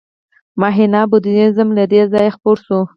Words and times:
مهایانا 0.61 1.01
بودیزم 1.09 1.69
له 1.77 1.83
دې 1.91 2.01
ځایه 2.11 2.31
خپور 2.35 2.57
شو 2.65 2.79